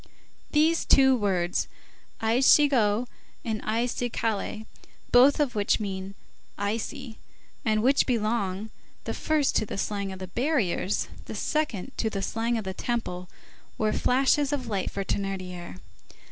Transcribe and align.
These 0.49 0.83
two 0.85 1.15
words, 1.15 1.67
icigo 2.23 3.07
and 3.45 3.61
icicaille, 3.61 4.65
both 5.11 5.39
of 5.39 5.53
which 5.53 5.79
mean 5.79 6.15
ici, 6.59 7.19
and 7.63 7.83
which 7.83 8.07
belong, 8.07 8.71
the 9.03 9.13
first 9.13 9.55
to 9.57 9.65
the 9.67 9.77
slang 9.77 10.11
of 10.11 10.17
the 10.17 10.25
barriers, 10.25 11.07
the 11.25 11.35
second 11.35 11.91
to 11.97 12.09
the 12.09 12.23
slang 12.23 12.57
of 12.57 12.63
the 12.63 12.73
Temple, 12.73 13.29
were 13.77 13.93
flashes 13.93 14.51
of 14.51 14.65
light 14.65 14.89
for 14.89 15.03
Thénardier. 15.03 15.77